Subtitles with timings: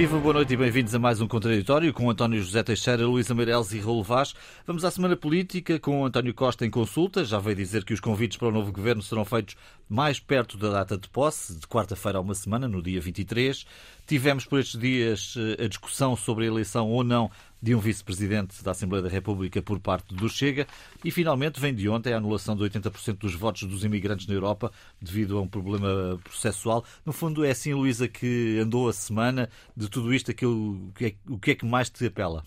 [0.00, 3.70] Viva, boa noite e bem-vindos a mais um Contraditório com António José Teixeira, Luísa Meireles
[3.74, 4.34] e Raul Vaz.
[4.66, 7.22] Vamos à Semana Política com António Costa em consulta.
[7.22, 9.56] Já veio dizer que os convites para o novo governo serão feitos
[9.86, 13.66] mais perto da data de posse, de quarta-feira a uma semana, no dia 23.
[14.06, 17.30] Tivemos por estes dias eh, a discussão sobre a eleição ou não
[17.62, 20.66] de um vice-presidente da Assembleia da República por parte do Chega
[21.04, 24.72] e, finalmente, vem de ontem a anulação de 80% dos votos dos imigrantes na Europa
[25.00, 26.84] devido a um problema processual.
[27.04, 31.38] No fundo, é assim, Luísa, que andou a semana de tudo isto, aquilo, é, o
[31.38, 32.44] que é que mais te apela?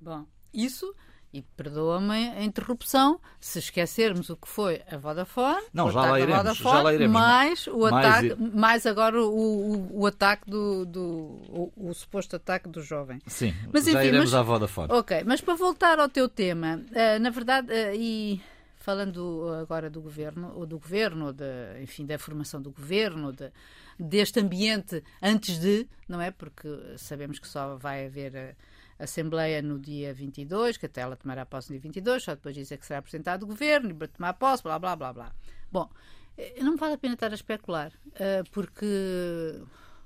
[0.00, 0.94] Bom, isso
[1.34, 5.64] e perdoa-me a interrupção se esquecermos o que foi a Vodafone.
[5.72, 7.12] Não, já lá, iremos, Vodafone, já lá iremos.
[7.12, 10.86] Mais, o mais, ataque, mais agora o, o, o ataque do.
[10.86, 13.20] do o, o, suposto ataque do jovem.
[13.26, 14.92] Sim, mas, já iremos mas, à Vodafone.
[14.92, 18.40] Ok, mas para voltar ao teu tema, uh, na verdade, uh, e
[18.76, 23.50] falando agora do governo, ou do governo, de, enfim, da formação do governo, de,
[23.98, 26.30] deste ambiente antes de, não é?
[26.30, 28.32] Porque sabemos que só vai haver.
[28.32, 32.54] Uh, Assembleia no dia 22, que até ela tomará posse no dia 22, só depois
[32.54, 35.32] dizer que será apresentado o governo e para tomar posse, blá, blá, blá, blá.
[35.70, 35.90] Bom,
[36.36, 39.60] eh, não me vale a pena estar a especular, eh, porque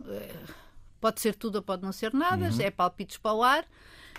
[0.06, 0.34] eh,
[1.00, 2.60] pode ser tudo ou pode não ser nada, uhum.
[2.60, 3.66] é palpites para o ar.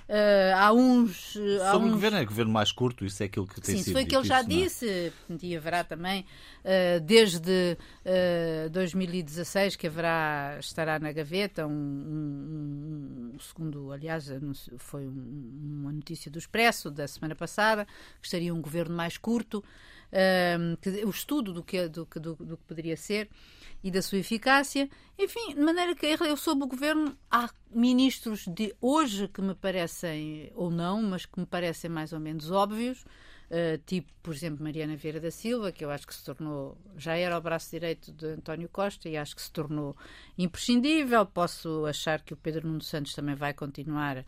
[0.09, 1.37] Uh, há uns.
[1.61, 1.91] Há Sobre uns...
[1.91, 3.93] o governo, é o governo mais curto, isso é aquilo que tem Sim, sido.
[3.93, 6.25] foi aquilo que ele já disse, e haverá também,
[6.65, 7.77] uh, desde
[8.65, 14.31] uh, 2016, que haverá, estará na gaveta, um, um, um segundo, aliás,
[14.79, 17.85] foi um, uma notícia do Expresso da semana passada,
[18.19, 19.63] que estaria um governo mais curto,
[20.11, 23.29] uh, o estudo do que, do, do, do que poderia ser
[23.83, 24.89] e da sua eficácia.
[25.17, 30.51] Enfim, de maneira que eu soube o governo, há ministros de hoje que me parecem,
[30.55, 33.05] ou não, mas que me parecem mais ou menos óbvios.
[33.49, 37.17] Uh, tipo, por exemplo, Mariana Vieira da Silva, que eu acho que se tornou, já
[37.17, 39.97] era o braço direito de António Costa e acho que se tornou
[40.37, 41.25] imprescindível.
[41.25, 44.23] Posso achar que o Pedro Nuno Santos também vai continuar,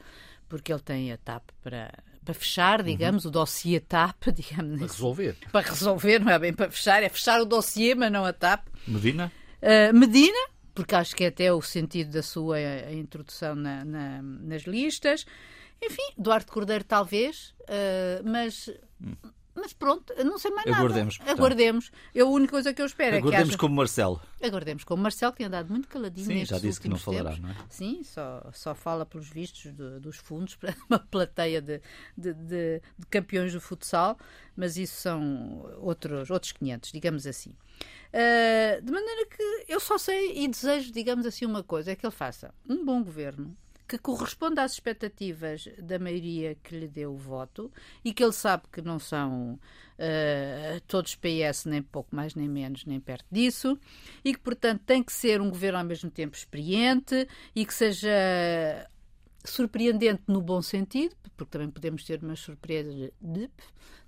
[0.50, 1.94] porque ele tem a TAP para,
[2.25, 2.85] para fechar, uhum.
[2.88, 3.29] digamos, uhum.
[3.29, 4.79] o dossiê TAP, digamos.
[4.79, 5.38] Para resolver.
[5.51, 8.67] Para resolver, não é bem para fechar, é fechar o dossiê, mas não a TAP.
[8.88, 9.31] Medina?
[9.61, 12.59] Uh, Medina, porque acho que é até o sentido da sua
[12.91, 15.25] introdução na, na, nas listas.
[15.81, 18.69] Enfim, Duarte Cordeiro talvez, uh, mas...
[19.01, 19.16] Hum.
[19.61, 21.31] Mas pronto, não sei mais Aguardemos, nada.
[21.31, 21.91] Aguardemos.
[22.16, 23.57] Eu, a única coisa que eu espero Aguardemos é que haja...
[23.59, 24.22] como Marcelo.
[24.41, 27.16] Aguardemos como Marcelo, que tem andado muito caladinho Sim, já disse que não tempos.
[27.16, 27.55] falará, não é?
[27.69, 31.79] Sim, só, só fala pelos vistos de, dos fundos para uma plateia de,
[32.17, 34.17] de, de, de, campeões do futsal,
[34.55, 37.51] mas isso são outros, outros 500, digamos assim.
[37.51, 42.05] Uh, de maneira que eu só sei e desejo, digamos assim, uma coisa: é que
[42.05, 43.55] ele faça um bom governo
[43.91, 47.69] que corresponda às expectativas da maioria que lhe deu o voto
[48.06, 49.59] e que ele sabe que não são
[50.00, 53.78] uh, todos PS, nem pouco mais nem menos, nem perto disso,
[54.24, 58.90] e que, portanto, tem que ser um governo ao mesmo tempo experiente e que seja
[59.44, 63.50] surpreendente no bom sentido, porque também podemos ter umas surpresas de, de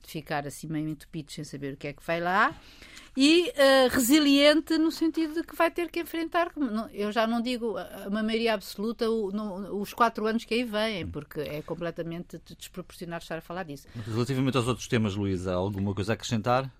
[0.03, 2.55] ficar assim meio entupidos sem saber o que é que vai lá,
[3.15, 6.51] e uh, resiliente no sentido de que vai ter que enfrentar,
[6.91, 7.75] eu já não digo
[8.07, 13.37] uma maioria absoluta, o, os quatro anos que aí vêm, porque é completamente desproporcionado estar
[13.37, 13.87] a falar disso.
[14.05, 16.71] Relativamente aos outros temas, Luísa, alguma coisa a acrescentar?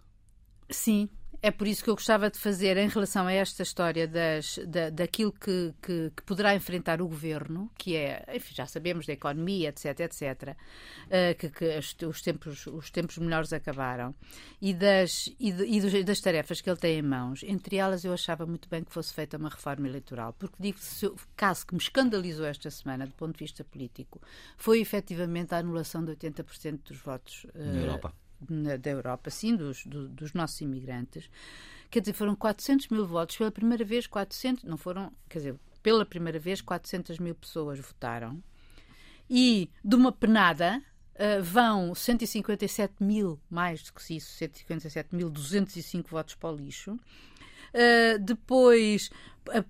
[0.70, 1.08] Sim,
[1.44, 4.90] é por isso que eu gostava de fazer em relação a esta história das, da,
[4.90, 9.68] daquilo que, que, que, poderá enfrentar o governo, que é, enfim, já sabemos da economia,
[9.68, 14.16] etc, etc, uh, que, que os, tempos, os tempos melhores acabaram,
[14.62, 17.44] e das, e, de, e, das tarefas que ele tem em mãos.
[17.44, 21.20] Entre elas, eu achava muito bem que fosse feita uma reforma eleitoral, porque digo o
[21.36, 24.22] caso que me escandalizou esta semana, do ponto de vista político,
[24.56, 27.44] foi efetivamente a anulação de 80% dos votos.
[27.54, 28.23] Uh, Na Europa
[28.80, 31.30] da Europa, sim, dos, do, dos nossos imigrantes.
[31.90, 33.38] Quer dizer, foram 400 mil votos.
[33.38, 38.42] Pela primeira vez, 400, não foram, quer dizer, pela primeira vez, 400 mil pessoas votaram.
[39.30, 40.82] E de uma penada
[41.14, 47.00] uh, vão 157 mil, mais do que isso, 157.205 votos para o lixo.
[47.74, 49.10] Uh, depois,
[49.52, 49.64] a, a,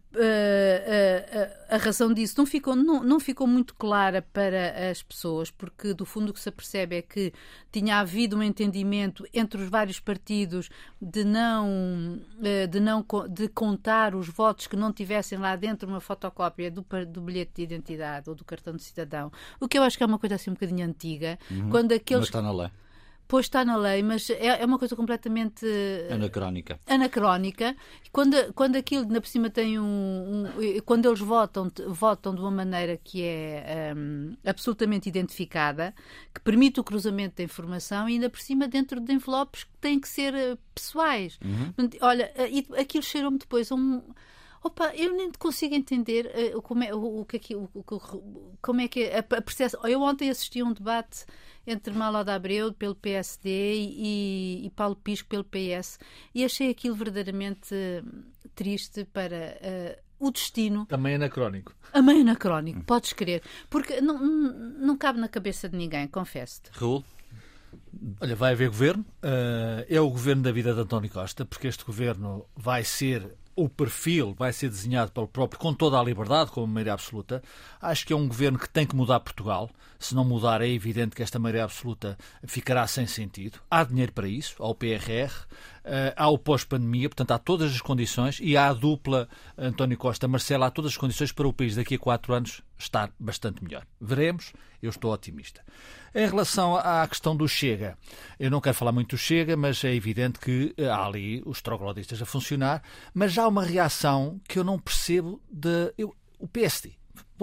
[1.71, 5.93] a, a, razão disso não ficou, não, não ficou muito clara para as pessoas, porque
[5.93, 7.33] do fundo o que se percebe é que
[7.71, 10.69] tinha havido um entendimento entre os vários partidos
[11.01, 15.99] de não, uh, de não de contar os votos que não tivessem lá dentro uma
[15.99, 19.97] fotocópia do, do bilhete de identidade ou do cartão de cidadão, o que eu acho
[19.97, 21.39] que é uma coisa assim um bocadinho antiga.
[21.49, 22.21] Uhum, quando aqueles...
[22.21, 22.69] Mas está na lei.
[23.33, 25.65] Pois está na lei, mas é, é uma coisa completamente
[26.07, 26.79] anacrónica.
[26.85, 27.75] Anacrónica.
[28.11, 29.83] Quando, quando aquilo, na por cima, tem um,
[30.45, 35.95] um, Quando eles votam, votam de uma maneira que é um, absolutamente identificada,
[36.31, 39.99] que permite o cruzamento da informação e ainda por cima dentro de envelopes que têm
[39.99, 41.39] que ser eh, pessoais.
[41.43, 41.89] Uhum.
[42.01, 44.03] Olha, eh, aquilo cheirou-me depois a um
[44.63, 48.87] Opa, eu nem consigo entender uh, como, é, o, o, que, o, o, como é
[48.87, 49.85] que a, a percepção.
[49.85, 51.25] Eu ontem assisti a um debate
[51.65, 55.99] entre Mala de Abreu pelo PSD e, e Paulo Pisco pelo PS
[56.33, 57.75] e achei aquilo verdadeiramente
[58.55, 60.85] triste para uh, o destino.
[60.85, 61.73] Também anacrónico.
[61.91, 62.83] Também anacrónico, hum.
[62.83, 63.41] podes crer.
[63.69, 66.69] Porque não, não cabe na cabeça de ninguém, confesso-te.
[66.73, 67.03] Raul?
[68.19, 69.05] Olha, vai haver governo.
[69.23, 73.69] Uh, é o governo da vida de António Costa, porque este governo vai ser o
[73.69, 77.41] perfil vai ser desenhado pelo próprio, com toda a liberdade, como maioria absoluta.
[77.81, 79.69] Acho que é um governo que tem que mudar Portugal.
[79.99, 83.59] Se não mudar, é evidente que esta maioria absoluta ficará sem sentido.
[83.69, 85.31] Há dinheiro para isso, há o PRR,
[85.83, 89.27] eh, há o pós-pandemia, portanto, há todas as condições e há a dupla
[89.57, 93.63] António Costa-Marcelo, há todas as condições para o país daqui a quatro anos estar bastante
[93.63, 93.85] melhor.
[93.99, 95.61] Veremos, eu estou otimista.
[96.15, 97.97] Em relação à questão do Chega,
[98.39, 101.61] eu não quero falar muito do Chega, mas é evidente que eh, há ali os
[101.61, 102.81] troglodistas a funcionar,
[103.13, 105.93] mas há uma reação que eu não percebo de.
[105.97, 106.91] Eu, o PSD.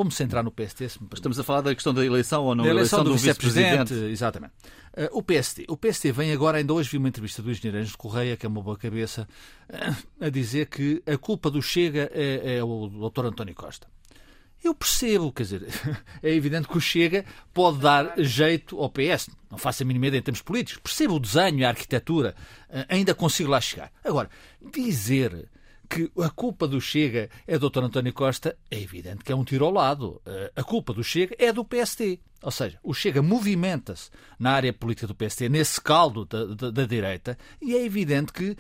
[0.01, 0.87] Vamos centrar no PSD.
[0.87, 3.93] Estamos a falar da questão da eleição ou não da eleição, eleição do, do vice-presidente.
[3.93, 4.55] Exatamente.
[4.97, 5.67] Uh, o PSD.
[5.69, 8.49] O PSD vem agora, ainda hoje vi uma entrevista do engenheiro Anjo Correia, que é
[8.49, 9.29] uma boa cabeça,
[9.69, 13.27] uh, a dizer que a culpa do Chega é, é o Dr.
[13.27, 13.87] António Costa.
[14.65, 15.67] Eu percebo, quer dizer,
[16.23, 19.29] é evidente que o Chega pode dar jeito ao PS.
[19.51, 20.81] Não faço a mínima ideia em termos políticos.
[20.83, 22.35] Percebo o desenho e a arquitetura.
[22.71, 23.93] Eh, ainda consigo lá chegar.
[24.03, 24.31] Agora,
[24.73, 25.47] dizer
[25.91, 27.83] que a culpa do Chega é do Dr.
[27.83, 30.23] António Costa é evidente que é um tiro ao lado.
[30.25, 32.21] Eh, a culpa do Chega é do PSD.
[32.43, 36.87] Ou seja, o Chega movimenta-se na área política do PSD, nesse caldo da, da, da
[36.87, 38.57] direita, e é evidente que uh,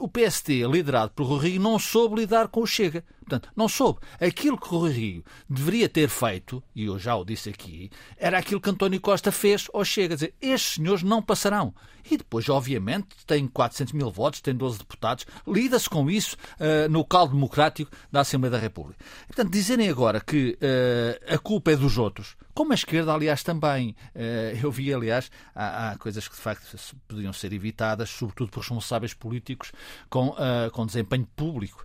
[0.00, 3.02] o PSD, liderado por Rui Rio, não soube lidar com o Chega.
[3.20, 4.00] Portanto, não soube.
[4.20, 8.60] Aquilo que Rui Rio deveria ter feito, e eu já o disse aqui, era aquilo
[8.60, 10.14] que António Costa fez ao Chega.
[10.14, 11.74] Dizer, estes senhores não passarão.
[12.10, 17.04] E depois, obviamente, tem 400 mil votos, tem 12 deputados, lida-se com isso uh, no
[17.04, 19.02] caldo democrático da Assembleia da República.
[19.26, 23.96] Portanto, dizerem agora que uh, a culpa é dos outros, como a esquerda, aliás, também.
[24.14, 26.76] Uh, eu vi, aliás, há, há, coisas que de facto
[27.08, 29.72] podiam ser evitadas, sobretudo por responsáveis políticos
[30.08, 30.34] com,
[30.72, 31.84] com desempenho público.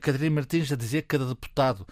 [0.00, 1.86] Catarina Martins a dizer que cada deputado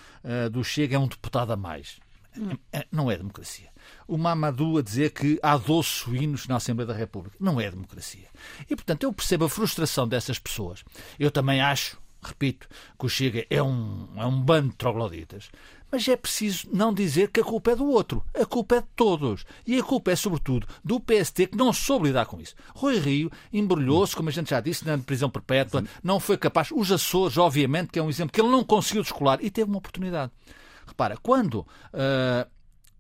[0.52, 1.98] do Chega é um deputado a mais.
[2.36, 2.56] Hum.
[2.90, 3.74] Não é democracia
[4.06, 7.36] o Mamadou a dizer que há 12 suínos na Assembleia da República.
[7.40, 8.28] Não é democracia.
[8.68, 10.84] E, portanto, eu percebo a frustração dessas pessoas.
[11.18, 12.68] Eu também acho, repito,
[12.98, 15.50] que o Chega é um, é um bando de trogloditas.
[15.94, 18.25] Mas é preciso não dizer que a culpa é do outro.
[18.35, 19.46] A culpa é de todos.
[19.64, 22.56] E a culpa é, sobretudo, do PST que não soube lidar com isso.
[22.75, 25.87] Rui Rio embrulhou-se, como a gente já disse, na prisão perpétua, Sim.
[26.02, 26.73] não foi capaz.
[26.73, 29.79] Os Açores, obviamente, que é um exemplo que ele não conseguiu descolar e teve uma
[29.79, 30.32] oportunidade.
[30.85, 32.50] Repara, quando uh,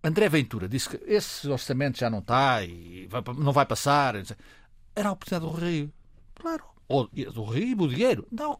[0.00, 4.14] André Ventura disse que esse orçamento já não está e vai, não vai passar.
[4.94, 5.92] Era a oportunidade do Rio.
[6.36, 6.62] Claro.
[6.86, 8.24] Ou do Rio e do dinheiro.
[8.30, 8.56] Não,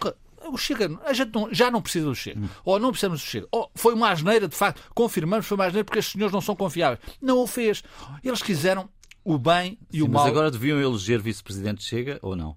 [0.49, 2.41] o Chega, a gente não, já não precisa do Chega.
[2.41, 2.49] Hum.
[2.64, 3.49] Ou não precisamos do Chega.
[3.50, 6.41] Ou foi uma asneira, de facto, confirmamos que foi uma asneira porque estes senhores não
[6.41, 7.00] são confiáveis.
[7.20, 7.82] Não o fez.
[8.23, 8.88] Eles quiseram
[9.25, 10.23] o bem e Sim, o mal.
[10.25, 12.56] Mas agora deviam eleger vice-presidente Chega ou não?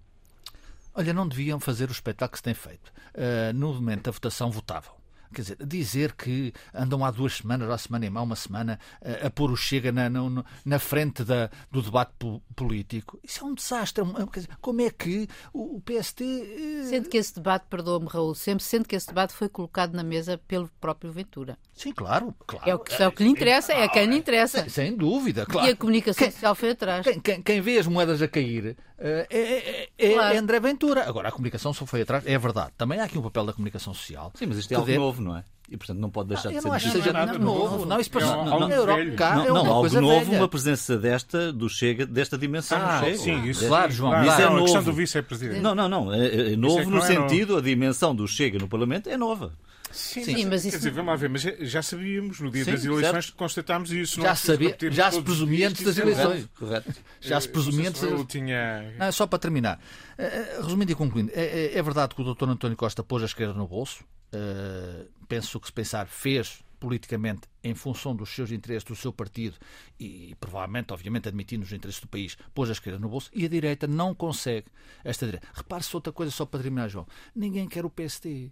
[0.93, 2.91] Olha, não deviam fazer o espetáculo que se tem feito.
[3.13, 4.93] Uh, no momento da votação, votavam.
[5.33, 9.27] Quer dizer, dizer que andam há duas semanas, há semana e má, uma semana, a,
[9.27, 12.13] a pôr o Chega na, na, na frente da, do debate
[12.55, 14.03] político, isso é um desastre.
[14.03, 16.23] É quer dizer, como é que o, o PST.
[16.23, 20.03] Eh, sendo que esse debate, perdoa-me, Raul, sempre sendo que esse debate foi colocado na
[20.03, 21.57] mesa pelo próprio Ventura.
[21.73, 22.33] Sim, claro.
[22.45, 22.69] claro.
[22.69, 24.61] É, o que, é o que lhe interessa, é, a quem lhe interessa.
[24.61, 25.67] Sem, sem dúvida, claro.
[25.67, 27.03] E a comunicação quem, social foi atrás.
[27.05, 30.35] Quem, quem, quem, vê as moedas a cair é, é, é, claro.
[30.35, 31.07] é André Ventura.
[31.07, 32.71] Agora, a comunicação só foi atrás, é verdade.
[32.77, 34.31] Também há aqui um papel da comunicação social.
[34.35, 35.43] Sim, mas isto é algo novo, não é?
[35.69, 36.65] E, portanto, não pode deixar ah, de ser.
[36.65, 37.85] Eu não acho que seja nada novo.
[37.85, 38.31] Não, isso parece.
[38.31, 40.37] Não, não, não, Europa, cá, não, é não algo novo, velha.
[40.37, 43.17] uma presença desta, do Chega, desta dimensão ah, Chega.
[43.17, 43.67] Sim, isso.
[43.67, 44.11] Claro, João.
[44.11, 44.57] Claro, isso é novo.
[44.57, 45.59] A questão do vice-presidente.
[45.59, 46.13] Não, não, não.
[46.13, 47.59] É, é novo é no sentido, novo.
[47.59, 49.51] a dimensão do Chega no Parlamento é nova.
[49.91, 50.71] Sim, Sim, mas, isso...
[50.71, 53.35] Quer dizer, vamos lá ver, mas já sabíamos, no dia Sim, das eleições certo.
[53.35, 54.21] constatámos isso.
[54.21, 56.47] Já, sabia, já se presumia antes das eleições.
[56.57, 56.93] Correto.
[57.21, 58.93] Já se presumia antes das tinha...
[58.97, 59.79] Não, só para terminar.
[60.17, 62.49] Eh, eh, resumindo e concluindo, é, é, é verdade que o Dr.
[62.49, 64.03] António Costa pôs a esquerda no bolso.
[64.33, 69.55] Uh, penso que se pensar fez politicamente em função dos seus interesses, do seu partido
[69.99, 73.49] e, provavelmente, obviamente, admitindo os interesses do país, pôs a esquerda no bolso e a
[73.49, 74.67] direita não consegue
[75.03, 75.47] esta direita.
[75.53, 77.07] Repare-se outra coisa só para terminar, João.
[77.35, 78.51] Ninguém quer o PSD.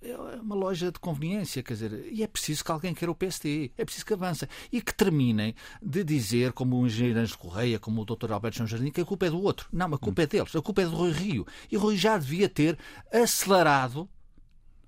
[0.00, 3.72] É uma loja de conveniência, quer dizer, e é preciso que alguém queira o PSD,
[3.76, 8.02] é preciso que avance e que terminem de dizer, como o engenheiro Anjo Correia, como
[8.02, 8.32] o Dr.
[8.32, 9.68] Alberto São Jardim, que a culpa é do outro.
[9.72, 11.46] Não, a culpa é deles, a culpa é do Rui Rio.
[11.70, 12.78] E Rui já devia ter
[13.12, 14.08] acelerado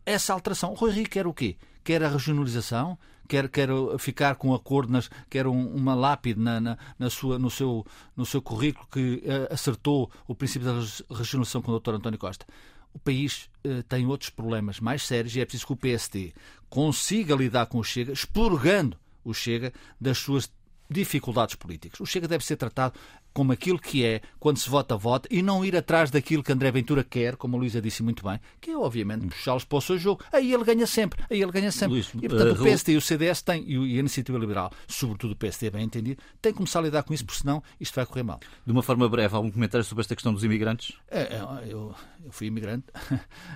[0.06, 0.72] essa alteração.
[0.72, 1.56] O Rui Rio quer o quê?
[1.82, 2.98] Quer a regionalização,
[3.28, 7.38] quer, quer ficar com um acordo, nas, quer um, uma lápide na, na, na, sua,
[7.38, 7.84] no, seu,
[8.16, 10.74] no seu currículo que uh, acertou o princípio da
[11.14, 11.94] regionalização com o Dr.
[11.94, 12.46] António Costa.
[12.94, 16.32] O país uh, tem outros problemas mais sérios e é preciso que o PSD
[16.70, 20.50] consiga lidar com o Chega, expurgando o Chega das suas
[20.88, 22.00] dificuldades políticas.
[22.00, 22.98] O Chega deve ser tratado
[23.34, 26.70] como aquilo que é quando se vota, vota, e não ir atrás daquilo que André
[26.70, 29.98] Ventura quer, como a Luísa disse muito bem, que é obviamente puxá-los para o seu
[29.98, 30.22] jogo.
[30.32, 31.94] Aí ele ganha sempre, aí ele ganha sempre.
[31.94, 35.32] Luís, e portanto uh, o PSD e o CDS têm, e a Iniciativa Liberal, sobretudo
[35.32, 38.06] o PSD, bem entendido, têm que começar a lidar com isso, porque senão isto vai
[38.06, 38.38] correr mal.
[38.64, 40.96] De uma forma breve, algum comentário sobre esta questão dos imigrantes?
[41.10, 41.92] É, é eu,
[42.24, 42.86] eu, fui imigrante,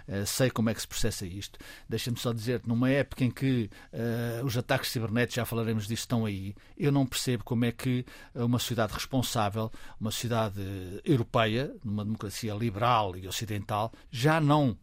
[0.08, 1.56] é, sei como é que se processa isto.
[1.88, 6.24] Deixa-me só dizer, numa época em que uh, os ataques cibernéticos, já falaremos disso, estão
[6.24, 8.04] aí, eu não percebo como é que
[8.34, 9.67] uma sociedade responsável
[10.00, 10.60] uma sociedade
[11.04, 14.76] europeia, numa democracia liberal e ocidental, já não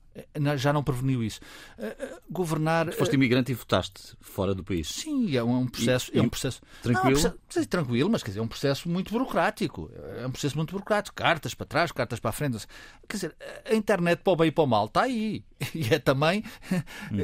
[0.57, 1.39] já não preveniu isso.
[1.77, 2.91] Uh, governar.
[2.93, 4.87] Foste imigrante e votaste fora do país.
[4.87, 6.11] Sim, é um processo.
[6.13, 7.19] E, é um processo tranquilo.
[7.19, 9.91] Não, é um processo, tranquilo, mas quer dizer, é um processo muito burocrático.
[10.17, 11.15] É um processo muito burocrático.
[11.15, 12.57] Cartas para trás, cartas para a frente.
[13.07, 13.35] Quer dizer,
[13.69, 15.43] a internet para o bem e para o mal está aí.
[15.73, 16.43] E é também
[17.11, 17.17] hum.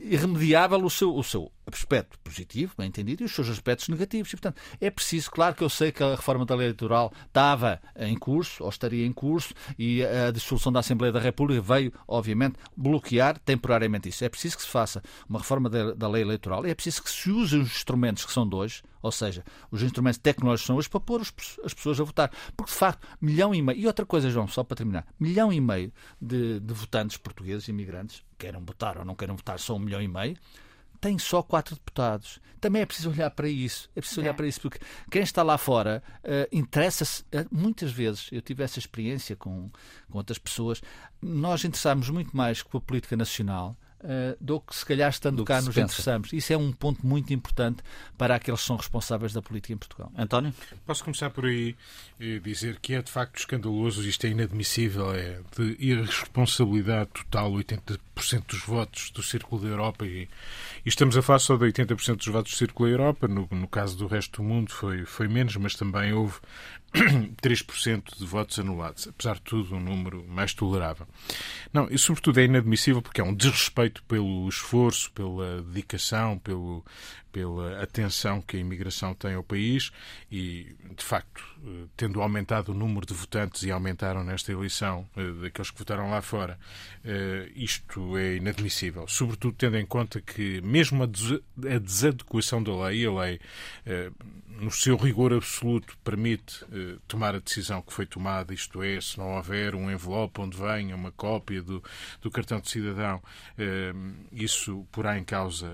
[0.00, 4.32] irremediável o seu, o seu aspecto positivo, bem entendido, e os seus aspectos negativos.
[4.32, 7.80] E, portanto, é preciso, claro que eu sei que a reforma da lei eleitoral estava
[7.96, 12.29] em curso, ou estaria em curso, e a dissolução da Assembleia da República veio, obviamente,
[12.76, 14.24] bloquear temporariamente isso.
[14.24, 17.30] É preciso que se faça uma reforma da lei eleitoral, e é preciso que se
[17.30, 21.00] usem os instrumentos que são de hoje, ou seja, os instrumentos tecnológicos são hoje para
[21.00, 22.30] pôr as pessoas a votar.
[22.56, 23.78] Porque, de facto, milhão e meio.
[23.78, 28.22] E outra coisa, João, só para terminar: milhão e meio de, de votantes portugueses, imigrantes,
[28.38, 30.36] queiram votar ou não queiram votar, são um milhão e meio
[31.00, 32.40] tem só quatro deputados.
[32.60, 33.88] Também é preciso olhar para isso.
[33.96, 34.34] É preciso olhar é.
[34.34, 34.78] para isso, porque
[35.10, 37.22] quem está lá fora uh, interessa-se.
[37.22, 39.70] Uh, muitas vezes, eu tive essa experiência com,
[40.10, 40.82] com outras pessoas,
[41.22, 45.60] nós interessamos muito mais com a política nacional uh, do que se calhar estando cá
[45.60, 46.32] nos interessamos.
[46.32, 47.82] Isso é um ponto muito importante
[48.16, 50.12] para aqueles que são responsáveis da política em Portugal.
[50.16, 50.52] António?
[50.86, 51.76] Posso começar por aí
[52.18, 57.98] e dizer que é de facto escandaloso, isto é inadmissível, é de irresponsabilidade total, 80%
[58.46, 60.28] dos votos do Círculo da Europa e,
[60.84, 63.68] e estamos a falar só de 80% dos votos do Círculo da Europa, no, no
[63.68, 66.38] caso do resto do mundo foi, foi menos, mas também houve
[67.42, 71.06] 3% de votos anulados, apesar de tudo um número mais tolerável.
[71.72, 76.84] Não, e sobretudo é inadmissível porque é um desrespeito pelo esforço, pela dedicação, pelo,
[77.32, 79.90] pela atenção que a imigração tem ao país
[80.30, 85.30] e, de facto, eh, tendo aumentado o número de votantes e aumentaram nesta eleição eh,
[85.42, 86.58] daqueles que votaram lá fora,
[87.04, 89.06] eh, isto é inadmissível.
[89.06, 93.40] Sobretudo tendo em conta que, mesmo a desadequação da lei, a lei,
[94.48, 96.64] no seu rigor absoluto, permite
[97.08, 100.94] tomar a decisão que foi tomada, isto é, se não houver um envelope onde venha
[100.94, 101.82] uma cópia do,
[102.20, 103.22] do cartão de cidadão,
[104.30, 105.70] isso porá em causa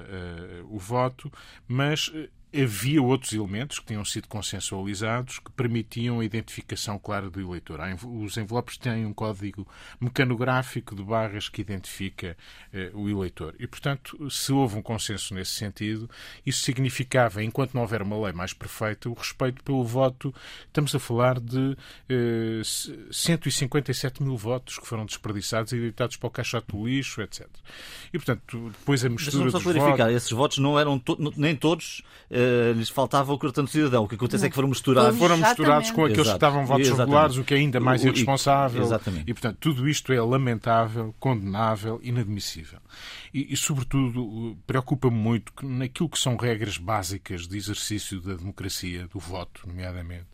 [0.69, 1.31] o voto
[1.69, 2.29] mas eh,
[2.63, 7.81] havia outros elementos que tinham sido consensualizados que permitiam a identificação clara do eleitor.
[8.05, 9.67] Os envelopes têm um código
[10.01, 12.37] mecanográfico de barras que identifica
[12.73, 13.55] eh, o eleitor.
[13.59, 16.09] E, portanto, se houve um consenso nesse sentido,
[16.45, 20.35] isso significava, enquanto não houver uma lei mais perfeita, o respeito pelo voto.
[20.67, 21.77] Estamos a falar de
[22.09, 22.63] eh,
[23.11, 27.47] 157 mil votos que foram desperdiçados e deitados para o caixote do lixo, etc.
[28.13, 30.15] E, portanto, depois a mistura Mas só clarificar, votos...
[30.15, 32.03] esses votos não eram to nem todos
[32.47, 34.05] uh, lhes faltava o cartão de cidadão.
[34.05, 34.47] O que acontece não.
[34.47, 35.19] é que foram misturados.
[35.19, 36.31] Foram misturados com aqueles Exato.
[36.31, 37.07] que estavam votos Exatamente.
[37.09, 38.83] regulares, o que é ainda mais irresponsável.
[38.83, 39.31] Exatamente.
[39.31, 42.79] E, portanto, tudo isto é lamentável, condenável, inadmissível.
[43.37, 49.07] E, e sobretudo, preocupa-me muito que naquilo que são regras básicas de exercício da democracia,
[49.09, 50.25] do voto, nomeadamente,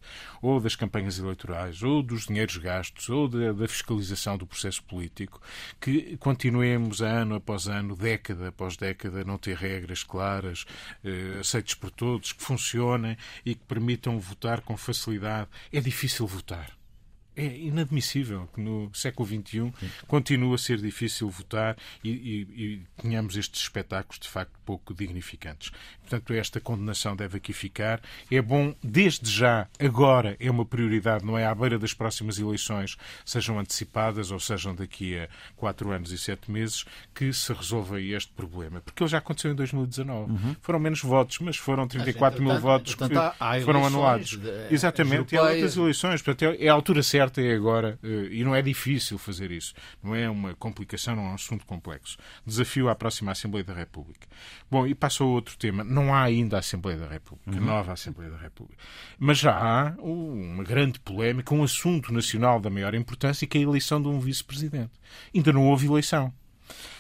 [0.41, 5.43] ou das campanhas eleitorais, ou dos dinheiros gastos, ou da, da fiscalização do processo político,
[5.81, 10.65] que continuemos ano após ano, década após década, não ter regras claras,
[11.03, 15.51] eh, aceites por todos, que funcionem e que permitam votar com facilidade.
[15.73, 16.82] É difícil votar.
[17.35, 19.73] É inadmissível que no século XXI
[20.07, 25.73] continue a ser difícil votar e, e, e tenhamos estes espetáculos de facto pouco dignificantes.
[26.13, 27.99] Portanto, esta condenação deve aqui ficar.
[28.31, 32.99] É bom, desde já, agora é uma prioridade, não é à beira das próximas eleições,
[33.25, 35.27] sejam antecipadas ou sejam daqui a
[35.57, 38.83] quatro anos e sete meses, que se resolva este problema.
[38.83, 40.33] Porque ele já aconteceu em 2019.
[40.33, 40.57] Uhum.
[40.61, 44.39] Foram menos votos, mas foram 34 mil votos que foram anulados.
[44.71, 46.21] Exatamente, e há outras eleições.
[46.21, 50.15] Portanto, é a altura certa é agora, eh, e não é difícil fazer isso, não
[50.15, 52.19] é uma complicação, não é um assunto complexo.
[52.45, 54.27] Desafio à próxima Assembleia da República.
[54.71, 55.83] Bom, e passo a outro tema.
[55.83, 57.67] Não há ainda a Assembleia da República, uhum.
[57.67, 58.83] nova Assembleia da República.
[59.19, 63.65] Mas já há uma grande polémica, um assunto nacional da maior importância, que é a
[63.65, 64.93] eleição de um vice-presidente.
[65.35, 66.33] Ainda não houve eleição.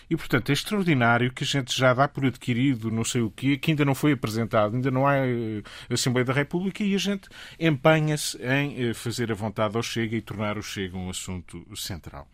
[0.08, 3.56] E, portanto, é extraordinário que a gente já dá por adquirido não sei o quê,
[3.56, 7.28] que ainda não foi apresentado, ainda não há uh, Assembleia da República e a gente
[7.58, 12.28] empenha-se em uh, fazer a vontade ao Chega e tornar o Chega um assunto central.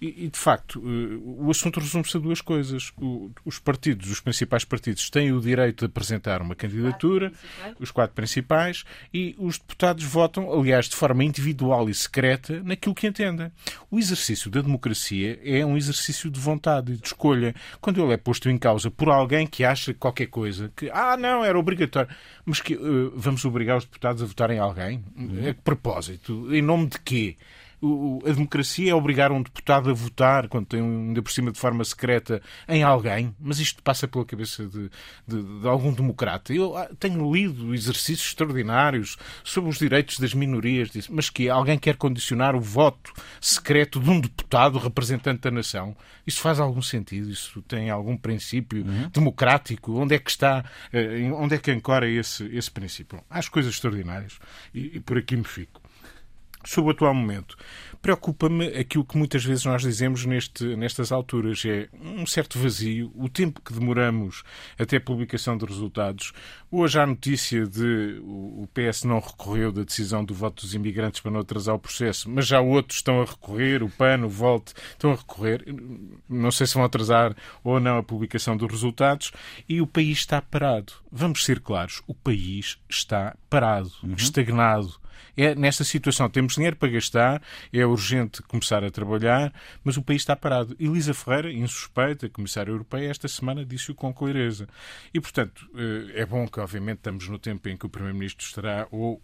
[0.00, 2.92] E, de facto, eh, o assunto resume-se a duas coisas.
[3.44, 7.32] os partidos, os principais partidos, têm o direito de apresentar uma candidatura,
[7.80, 13.06] os quatro principais, e os deputados votam, aliás, de forma individual e secreta, naquilo que
[13.06, 13.50] entendem.
[13.90, 17.54] O exercício da democracia é um exercício de vontade de escolha.
[17.80, 21.44] Quando ele é posto em causa por alguém que acha qualquer coisa, que, ah, não,
[21.44, 22.08] era obrigatório,
[22.44, 25.04] mas que uh, vamos obrigar os deputados a votarem em alguém?
[25.48, 26.54] A que propósito?
[26.54, 27.36] Em nome de quê?
[28.24, 31.84] A democracia é obrigar um deputado a votar, quando tem ainda por cima de forma
[31.84, 34.90] secreta, em alguém, mas isto passa pela cabeça de,
[35.26, 36.54] de, de algum democrata.
[36.54, 41.96] Eu ah, tenho lido exercícios extraordinários sobre os direitos das minorias, mas que alguém quer
[41.96, 45.96] condicionar o voto secreto de um deputado representante da nação.
[46.26, 47.30] Isso faz algum sentido?
[47.30, 49.08] Isso tem algum princípio uhum.
[49.10, 49.92] democrático?
[49.92, 53.22] Onde é que está, eh, onde é que ancora esse, esse princípio?
[53.28, 54.38] Acho coisas extraordinárias
[54.74, 55.85] e, e por aqui me fico
[56.66, 57.56] sobre o atual momento.
[58.02, 63.28] Preocupa-me aquilo que muitas vezes nós dizemos neste, nestas alturas, é um certo vazio, o
[63.28, 64.42] tempo que demoramos
[64.78, 66.32] até a publicação de resultados.
[66.70, 71.30] Hoje há notícia de o PS não recorreu da decisão do voto dos imigrantes para
[71.30, 75.12] não atrasar o processo, mas já outros estão a recorrer, o PAN, o VOLT, estão
[75.12, 75.64] a recorrer.
[76.28, 79.32] Não sei se vão atrasar ou não a publicação dos resultados
[79.68, 80.92] e o país está parado.
[81.10, 84.14] Vamos ser claros, o país está parado, uhum.
[84.14, 85.05] estagnado
[85.36, 87.42] é, nesta situação temos dinheiro para gastar,
[87.72, 89.52] é urgente começar a trabalhar,
[89.84, 90.76] mas o país está parado.
[90.78, 94.68] Elisa Ferreira, insuspeita, comissária europeia, esta semana disse-o com clareza.
[95.12, 98.86] E, portanto, eh, é bom que, obviamente, estamos no tempo em que o Primeiro-Ministro estará
[98.90, 99.22] ou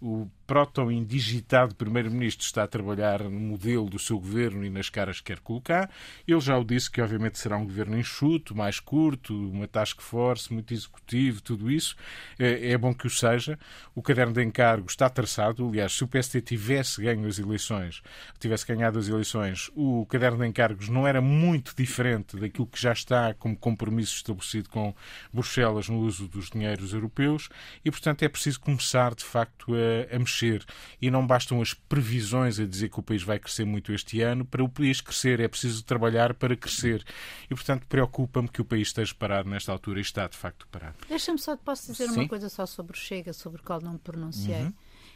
[0.00, 5.24] o proto-indigitado primeiro-ministro está a trabalhar no modelo do seu governo e nas caras que
[5.24, 5.90] quer colocar.
[6.26, 10.52] Ele já o disse que, obviamente, será um governo enxuto, mais curto, uma task force,
[10.52, 11.96] muito executivo, tudo isso.
[12.38, 13.58] É, é bom que o seja.
[13.94, 15.66] O caderno de encargo está traçado.
[15.66, 18.02] Aliás, se o PST tivesse ganho as eleições,
[18.38, 22.92] tivesse ganhado as eleições, o caderno de encargos não era muito diferente daquilo que já
[22.92, 24.94] está como compromisso estabelecido com
[25.32, 27.48] Bruxelas no uso dos dinheiros europeus
[27.84, 30.64] e, portanto, é preciso começar, de facto, a, a mexer.
[31.00, 34.44] E não bastam as previsões a dizer que o país vai crescer muito este ano.
[34.44, 37.04] Para o país crescer é preciso trabalhar para crescer.
[37.50, 40.96] E, portanto, preocupa-me que o país esteja parado nesta altura e está, de facto, parado.
[41.08, 42.20] Deixa-me só, posso dizer Sim.
[42.20, 44.62] uma coisa só sobre o Chega, sobre o qual não me pronunciei.
[44.62, 44.72] Uhum.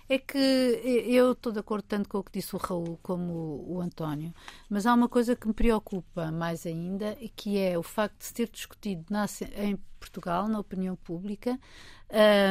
[0.09, 3.81] É que eu estou de acordo tanto com o que disse o Raul como o
[3.81, 4.35] António,
[4.69, 8.35] mas há uma coisa que me preocupa mais ainda, que é o facto de se
[8.35, 11.57] ter discutido na, em Portugal, na opinião pública,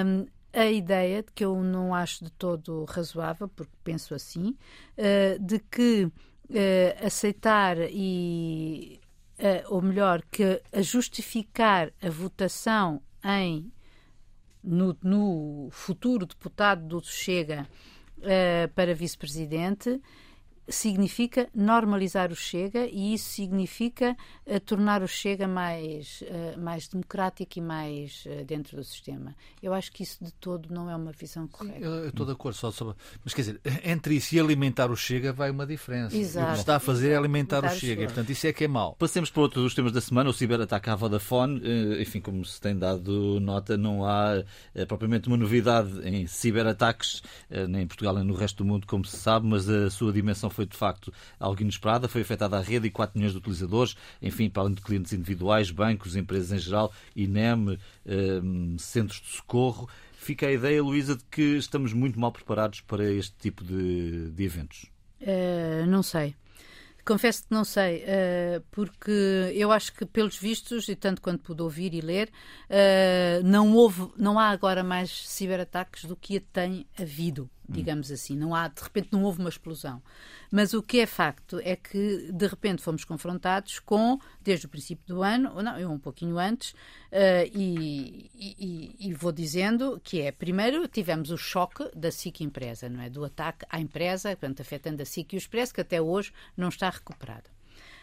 [0.06, 4.56] um, a ideia, de que eu não acho de todo razoável, porque penso assim,
[4.98, 9.00] uh, de que uh, aceitar e,
[9.40, 13.72] uh, ou melhor, que a justificar a votação em
[14.64, 17.68] no, no futuro deputado do Chega
[18.76, 20.02] para vice-presidente
[20.70, 27.60] significa normalizar o Chega e isso significa uh, tornar o Chega mais, uh, mais democrático
[27.60, 29.36] e mais uh, dentro do sistema.
[29.62, 31.80] Eu acho que isso de todo não é uma visão correta.
[31.80, 32.96] Eu estou de acordo só sobre.
[33.24, 36.16] Mas quer dizer, entre isso e alimentar o Chega vai uma diferença.
[36.16, 36.52] Exato.
[36.52, 38.04] O que está a fazer é alimentar o Chega.
[38.04, 38.96] E, portanto, isso é que é mau.
[38.96, 41.62] Passemos para outro dos temas da semana, o ciberataque à Vodafone.
[42.00, 44.44] Enfim, como se tem dado nota, não há
[44.88, 47.22] propriamente uma novidade em ciberataques,
[47.70, 50.50] nem em Portugal nem no resto do mundo, como se sabe, mas a sua dimensão
[50.60, 52.10] foi de facto algo inesperada.
[52.10, 55.72] Foi afetada a rede e 4 milhões de utilizadores, enfim, para além de clientes individuais,
[55.72, 58.42] bancos, empresas em geral, INEM, eh,
[58.78, 59.88] centros de socorro.
[60.14, 64.44] Fica a ideia, Luísa, de que estamos muito mal preparados para este tipo de, de
[64.44, 64.86] eventos.
[65.22, 66.36] Uh, não sei.
[67.06, 69.12] Confesso que não sei, uh, porque
[69.56, 72.30] eu acho que, pelos vistos, e tanto quanto pude ouvir e ler,
[72.70, 78.36] uh, não, houve, não há agora mais ciberataques do que tem havido, digamos assim.
[78.36, 80.02] Não há, de repente, não houve uma explosão.
[80.52, 85.06] Mas o que é facto é que, de repente, fomos confrontados com, desde o princípio
[85.08, 90.32] do ano, ou não, um pouquinho antes, uh, e, e, e, vou dizendo que é,
[90.32, 93.10] primeiro, tivemos o choque da SIC empresa, não é?
[93.10, 96.70] Do ataque à empresa, portanto, afetando a SIC e o Expresso, que até hoje não
[96.70, 97.50] está recuperado.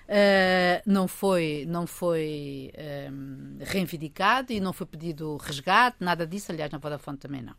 [0.07, 2.73] Uh, não foi, não foi
[3.11, 7.55] um, reivindicado e não foi pedido resgate, nada disso, aliás, na Vodafone também não.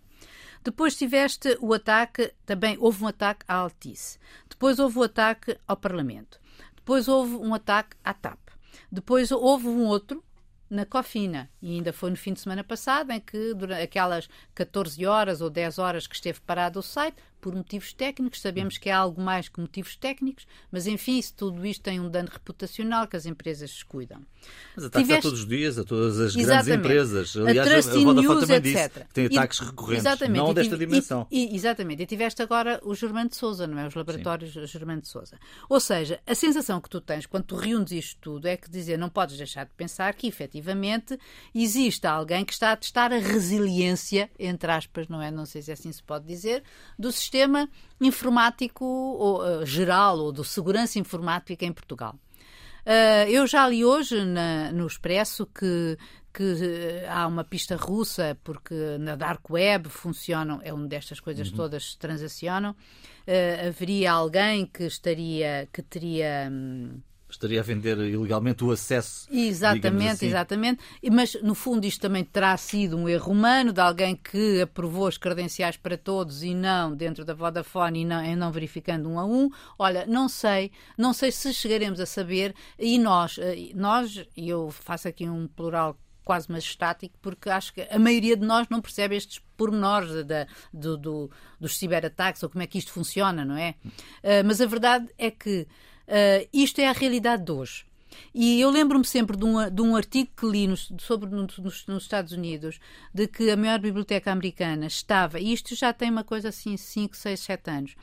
[0.63, 4.19] Depois tiveste o ataque, também houve um ataque à Altice.
[4.49, 6.39] Depois houve o ataque ao Parlamento.
[6.75, 8.39] Depois houve um ataque à TAP.
[8.91, 10.23] Depois houve um outro
[10.69, 11.49] na Cofina.
[11.61, 15.49] E ainda foi no fim de semana passado, em que durante aquelas 14 horas ou
[15.49, 18.41] 10 horas que esteve parado o site, por motivos técnicos.
[18.41, 22.09] Sabemos que é algo mais que motivos técnicos, mas enfim, se tudo isto tem um
[22.09, 24.21] dano reputacional que as empresas descuidam.
[24.75, 25.21] Mas ataques Tiveste...
[25.23, 26.65] todos os dias a todas as Exatamente.
[26.65, 27.37] grandes empresas.
[27.37, 28.63] Aliás, a, a Vodafone News, também etc.
[28.63, 30.37] disse que tem ataques e, recorrentes, exatamente.
[30.37, 31.27] não e, desta dimensão.
[31.31, 32.03] E, exatamente.
[32.03, 33.87] E tiveste agora o Germano de Souza, não é?
[33.87, 34.67] Os laboratórios Sim.
[34.67, 35.39] Germano de Souza.
[35.69, 38.97] Ou seja, a sensação que tu tens quando tu reúnes isto tudo é que dizer,
[38.97, 41.17] não podes deixar de pensar que efetivamente
[41.53, 45.31] existe alguém que está a testar a resiliência, entre aspas, não é?
[45.31, 46.63] Não sei se assim se pode dizer,
[46.97, 47.26] do sistema
[47.99, 52.15] informático ou, uh, geral ou do segurança informática em Portugal.
[52.87, 55.97] Uh, eu já li hoje na, no Expresso que,
[56.33, 61.49] que uh, há uma pista russa, porque na Dark Web funcionam, é uma destas coisas
[61.49, 61.57] uhum.
[61.57, 62.71] todas transacionam.
[62.71, 66.47] Uh, haveria alguém que estaria, que teria.
[66.49, 67.01] Um,
[67.37, 69.27] estaria a vender ilegalmente o acesso.
[69.31, 70.27] Exatamente, assim.
[70.27, 70.83] exatamente.
[71.11, 75.17] Mas, no fundo, isto também terá sido um erro humano de alguém que aprovou as
[75.17, 79.25] credenciais para todos e não dentro da Vodafone e não, e não verificando um a
[79.25, 79.49] um.
[79.77, 84.69] Olha, não sei, não sei se chegaremos a saber e nós, eh, nós, e eu
[84.71, 85.97] faço aqui um plural
[86.27, 90.97] quase majestático, porque acho que a maioria de nós não percebe estes pormenores da, do,
[90.97, 93.75] do, dos ciberataques ou como é que isto funciona, não é?
[93.85, 95.65] Uh, mas a verdade é que
[96.07, 97.85] Uh, isto é a realidade de hoje.
[98.33, 102.03] E eu lembro-me sempre de um, de um artigo que li nos, sobre nos, nos,
[102.03, 102.79] Estados Unidos
[103.13, 107.15] de que a maior biblioteca americana estava, e isto já tem uma coisa assim, 5,
[107.15, 107.95] 6, 7 anos,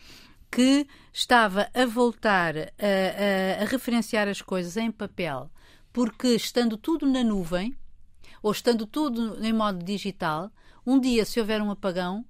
[0.50, 5.50] que estava a voltar a, a, a referenciar as coisas em papel,
[5.92, 7.76] porque estando tudo na nuvem,
[8.42, 10.50] ou estando tudo em modo digital,
[10.86, 12.24] um dia, se houver um apagão,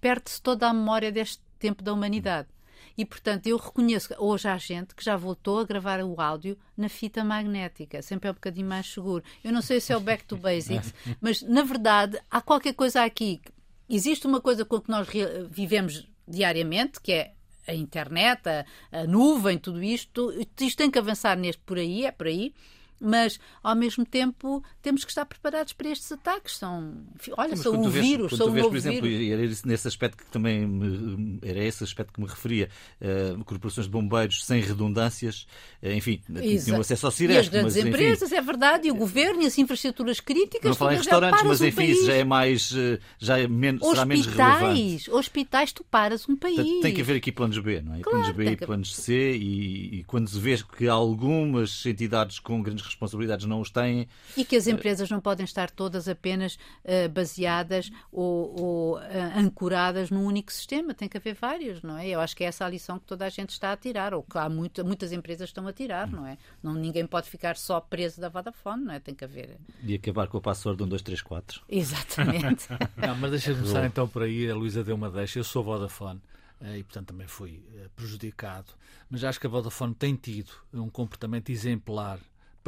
[0.00, 2.48] perde-se toda a memória deste tempo da humanidade.
[2.96, 6.88] E, portanto, eu reconheço hoje há gente que já voltou a gravar o áudio na
[6.88, 9.24] fita magnética, sempre é um bocadinho mais seguro.
[9.42, 13.04] Eu não sei se é o back to basics, mas, na verdade, há qualquer coisa
[13.04, 13.40] aqui.
[13.88, 15.08] Existe uma coisa com que nós
[15.50, 17.32] vivemos diariamente, que é
[17.66, 20.32] a internet, a, a nuvem, tudo isto.
[20.60, 22.54] Isto tem que avançar neste por aí, é por aí
[23.00, 26.56] mas ao mesmo tempo temos que estar preparados para estes ataques.
[26.56, 26.94] São,
[27.36, 29.56] olha, são um vês, vírus, são um vês, novo por exemplo, vírus.
[29.56, 32.68] Era nesse aspecto que também me, era esse aspecto que me referia,
[33.00, 35.46] uh, corporações de bombeiros sem redundâncias,
[35.82, 36.20] uh, enfim,
[36.62, 37.36] tinham acesso ao Ciresp.
[37.36, 40.64] E as grandes mas, empresas, enfim, é verdade, e o governo e as infraestruturas críticas.
[40.64, 44.04] Não falar em restaurantes, mas enfim, isso já é mais, eh, já é menos, será
[44.04, 45.10] menos relevante.
[45.10, 46.56] Hospitais, tu paras um país.
[46.56, 48.00] Tem, tem que haver aqui planos B, não é?
[48.00, 48.66] Claro, planos B e que...
[48.66, 53.70] planos C, e, e quando se vê que algumas entidades com grandes responsabilidades não os
[53.70, 54.08] têm.
[54.36, 59.00] E que as empresas não podem estar todas apenas uh, baseadas ou, ou uh,
[59.36, 62.08] ancoradas num único sistema, tem que haver vários, não é?
[62.08, 64.22] Eu acho que é essa a lição que toda a gente está a tirar, ou
[64.22, 66.36] que há muito, muitas empresas estão a tirar, não é?
[66.62, 69.00] Não, ninguém pode ficar só preso da Vodafone, não é?
[69.00, 69.58] Tem que haver.
[69.82, 71.62] E acabar com a password 1, 2, 3, 4.
[71.68, 72.68] Exatamente.
[72.96, 76.20] não, mas deixa-me começar então por aí, a Luísa deu uma deixa, eu sou Vodafone.
[76.60, 77.62] Eh, e, portanto, também fui
[77.96, 78.74] prejudicado.
[79.08, 82.20] Mas acho que a Vodafone tem tido um comportamento exemplar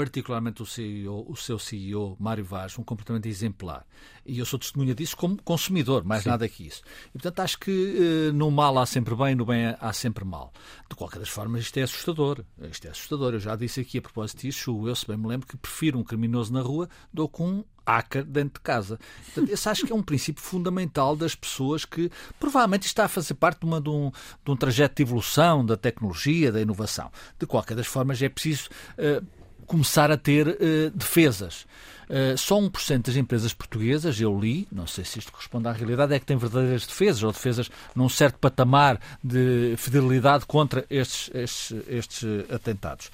[0.04, 3.86] particularmente o, CEO, o seu CEO, Mário Vaz, um comportamento exemplar.
[4.26, 6.30] E eu sou testemunha disso como consumidor, mais Sim.
[6.30, 6.82] nada que isso.
[7.08, 10.52] E, portanto, acho que eh, no mal há sempre bem, no bem há sempre mal.
[10.88, 12.44] De qualquer das formas, isto é assustador.
[12.70, 13.34] Isto é assustador.
[13.34, 16.04] Eu já disse aqui a propósito disso, eu se bem me lembro que prefiro um
[16.04, 18.98] criminoso na rua do que um hacker dentro de casa.
[19.24, 23.34] Portanto, esse acho que é um princípio fundamental das pessoas que provavelmente está a fazer
[23.34, 24.10] parte de, uma, de, um,
[24.44, 27.10] de um trajeto de evolução da tecnologia, da inovação.
[27.38, 28.68] De qualquer das formas, é preciso.
[28.98, 31.66] Uh, começar a ter uh, defesas.
[32.08, 36.12] Uh, só 1% das empresas portuguesas, eu li, não sei se isto corresponde à realidade,
[36.12, 41.74] é que têm verdadeiras defesas, ou defesas num certo patamar de fidelidade contra estes, estes,
[41.88, 43.10] estes atentados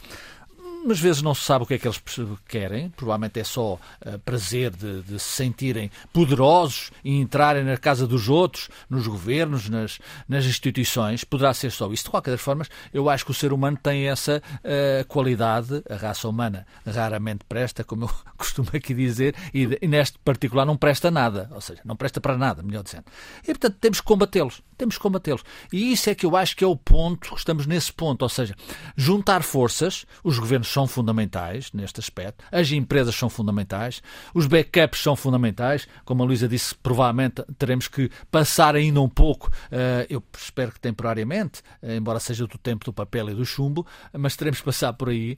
[0.88, 2.00] umas vezes não se sabe o que é que eles
[2.48, 8.06] querem, provavelmente é só uh, prazer de, de, se sentirem poderosos e entrarem na casa
[8.06, 12.04] dos outros, nos governos, nas, nas instituições, poderá ser só isso.
[12.04, 15.96] De qualquer das formas, eu acho que o ser humano tem essa uh, qualidade, a
[15.96, 21.10] raça humana raramente presta, como eu costumo aqui dizer, e, e neste particular não presta
[21.10, 23.04] nada, ou seja, não presta para nada, melhor dizendo.
[23.42, 25.44] E portanto temos que combatê-los, temos que combatê-los.
[25.70, 28.54] E isso é que eu acho que é o ponto, estamos nesse ponto, ou seja,
[28.96, 34.00] juntar forças, os governos são fundamentais neste aspecto, as empresas são fundamentais,
[34.32, 35.88] os backups são fundamentais.
[36.04, 40.78] Como a Luísa disse, provavelmente teremos que passar ainda um pouco, eh, eu espero que
[40.78, 44.92] temporariamente, eh, embora seja do tempo do papel e do chumbo, mas teremos que passar
[44.92, 45.36] por aí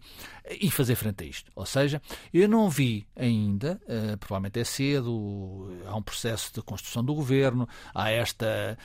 [0.61, 1.51] e fazer frente a isto.
[1.55, 2.03] Ou seja,
[2.35, 7.69] eu não vi ainda, uh, provavelmente é cedo, há um processo de construção do governo,
[7.95, 8.77] há esta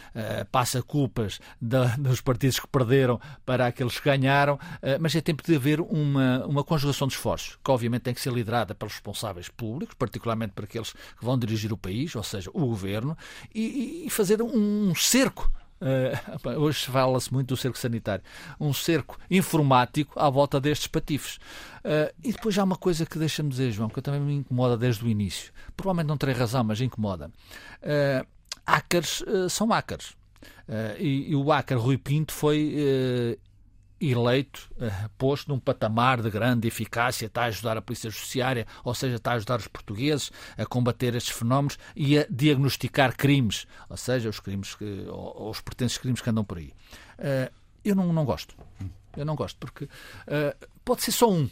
[0.51, 4.59] passa-culpas dos partidos que perderam para aqueles que ganharam,
[4.99, 8.33] mas é tempo de haver uma, uma conjugação de esforços, que obviamente tem que ser
[8.33, 12.65] liderada pelos responsáveis públicos, particularmente para aqueles que vão dirigir o país, ou seja, o
[12.67, 13.17] governo,
[13.53, 18.23] e, e fazer um cerco Uh, hoje fala-se muito do cerco sanitário.
[18.59, 21.35] Um cerco informático à volta destes patifes.
[21.83, 25.03] Uh, e depois há uma coisa que deixa-me dizer, João, que também me incomoda desde
[25.03, 25.51] o início.
[25.75, 27.29] Provavelmente não terei razão, mas incomoda.
[27.81, 28.25] Uh,
[28.65, 30.15] hackers são hackers.
[30.97, 33.37] E, e, o hacker Rui Pinto foi
[33.99, 38.93] eleito, uh, posto num patamar de grande eficácia, está a ajudar a Polícia Judiciária, ou
[38.93, 43.97] seja, está a ajudar os portugueses a combater estes fenómenos e a diagnosticar crimes, ou
[43.97, 46.73] seja, os crimes que, ou, ou os pertences crimes que andam por aí.
[47.17, 47.51] Uh,
[47.83, 48.55] eu não, não gosto.
[49.15, 51.49] Eu não gosto, porque uh, pode ser só um,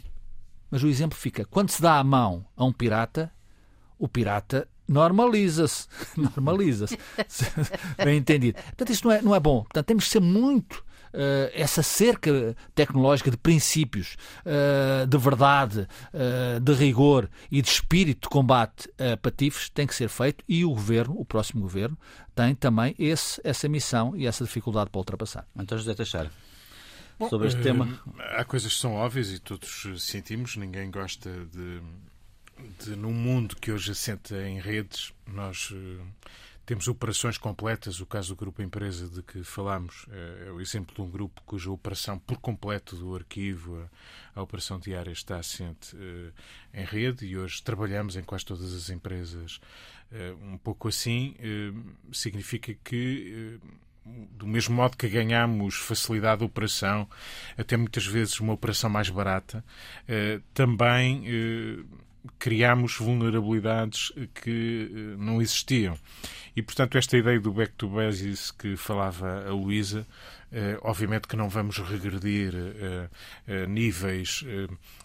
[0.70, 3.32] mas o exemplo fica: quando se dá a mão a um pirata,
[3.98, 5.86] o pirata normaliza-se.
[6.16, 6.98] normaliza-se.
[8.04, 8.60] Bem entendido.
[8.60, 9.62] Portanto, isso não é, não é bom.
[9.62, 16.60] Portanto, temos que ser muito uh, essa cerca tecnológica de princípios, uh, de verdade, uh,
[16.60, 20.70] de rigor e de espírito de combate a patifes tem que ser feito e o
[20.70, 21.96] governo, o próximo governo,
[22.34, 25.46] tem também esse, essa missão e essa dificuldade para ultrapassar.
[25.56, 26.30] Então, José Teixeira.
[27.16, 28.02] Bom, sobre este tema.
[28.36, 31.80] Há coisas que são óbvias e todos sentimos, ninguém gosta de,
[32.84, 35.72] de num mundo que hoje assenta em redes, nós
[36.66, 40.94] temos operações completas, o caso do Grupo Empresa de que falámos é, é o exemplo
[40.94, 43.88] de um grupo cuja operação por completo do arquivo,
[44.34, 45.96] a, a operação diária está assente
[46.72, 49.60] é, em rede e hoje trabalhamos em quase todas as empresas
[50.10, 51.36] é, um pouco assim.
[52.12, 53.58] significa que
[54.04, 57.08] do mesmo modo que ganhamos facilidade de operação,
[57.56, 59.64] até muitas vezes uma operação mais barata,
[60.52, 61.24] também
[62.38, 65.98] criamos vulnerabilidades que não existiam.
[66.56, 70.06] E, portanto, esta ideia do back to basics que falava a Luísa, eh,
[70.82, 73.08] obviamente que não vamos regredir eh,
[73.46, 74.44] eh, níveis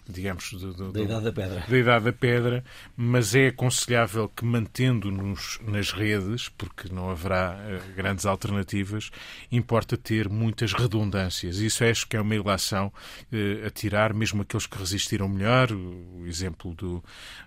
[0.08, 1.64] digamos, do, do, da idade da pedra.
[1.68, 2.64] Da idade da pedra,
[2.96, 7.56] mas é aconselhável que mantendo-nos nas redes, porque não haverá
[7.94, 9.10] grandes alternativas,
[9.52, 11.58] importa ter muitas redundâncias.
[11.58, 12.92] Isso acho que é uma ilação
[13.64, 15.70] a tirar, mesmo aqueles que resistiram melhor.
[15.70, 17.02] O, exemplo do,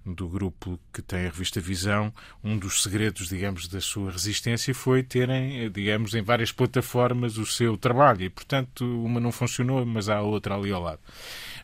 [0.06, 2.13] do grupo que tem a revista Visão,
[2.44, 7.46] um dos segredos, digamos, da sua resistência foi terem, eh, digamos, em várias plataformas o
[7.46, 7.92] seu trabalho
[8.23, 10.99] e, portanto, uma não funcionou, mas há outra ali ao lado.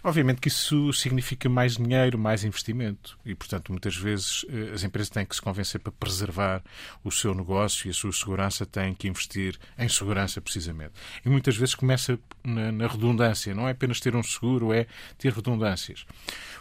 [0.02, 5.10] Obviamente que isso significa mais dinheiro, mais investimento e, portanto, muitas vezes eh, as empresas
[5.10, 6.64] têm que se convencer para preservar
[7.04, 10.94] o seu negócio e a sua segurança têm que investir em segurança, precisamente.
[11.26, 15.34] E muitas vezes começa na, na redundância, não é apenas ter um seguro, é ter
[15.34, 16.06] redundâncias.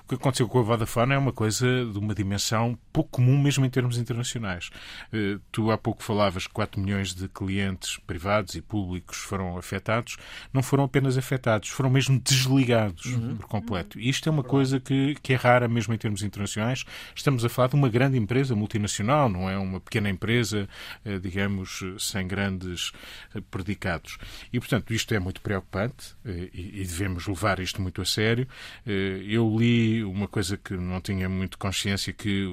[0.05, 3.65] O que aconteceu com a Vodafone é uma coisa de uma dimensão pouco comum, mesmo
[3.65, 4.71] em termos internacionais.
[5.13, 10.17] Eh, tu há pouco falavas que 4 milhões de clientes privados e públicos foram afetados.
[10.53, 13.07] Não foram apenas afetados, foram mesmo desligados.
[13.07, 13.37] Uhum uhum.
[13.37, 13.99] por completo.
[13.99, 16.85] E isto é uma coisa que, que é rara mesmo em termos internacionais.
[17.15, 20.69] Estamos a falar de uma grande empresa multinacional, não é uma pequena empresa,
[21.05, 22.93] eh, digamos, sem grandes
[23.35, 24.19] eh, predicados.
[24.53, 28.47] E, portanto, isto é muito preocupante eh, e devemos levar isto muito a sério.
[28.87, 32.47] Eu li uma coisa que não tinha muito consciência, que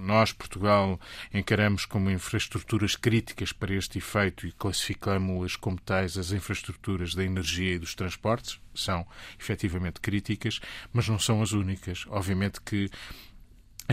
[0.00, 1.00] nós, Portugal,
[1.32, 7.74] encaramos como infraestruturas críticas para este efeito e classificamos-las como tais as infraestruturas da energia
[7.74, 9.06] e dos transportes são
[9.38, 10.60] efetivamente críticas,
[10.92, 12.04] mas não são as únicas.
[12.08, 12.90] Obviamente que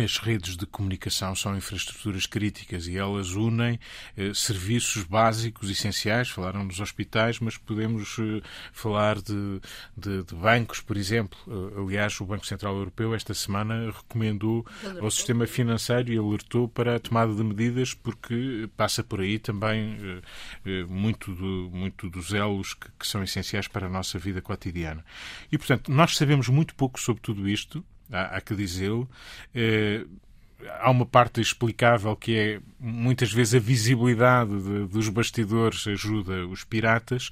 [0.04, 3.80] as redes de comunicação são infraestruturas críticas e elas unem
[4.16, 6.30] eh, serviços básicos, essenciais.
[6.30, 9.60] Falaram dos hospitais, mas podemos eh, falar de,
[9.96, 11.38] de, de, bancos, por exemplo.
[11.48, 15.04] Uh, aliás, o Banco Central Europeu esta semana recomendou alertou.
[15.04, 19.96] ao sistema financeiro e alertou para a tomada de medidas porque passa por aí também
[19.96, 25.04] uh, muito, do, muito dos elos que, que são essenciais para a nossa vida cotidiana.
[25.52, 29.10] E, portanto, nós sabemos muito pouco sobre tudo isto há, há que dizê-lo.
[29.54, 30.06] Eh,
[30.80, 36.64] há uma parte explicável que é muitas vezes a visibilidade de, dos bastidores ajuda os
[36.64, 37.30] piratas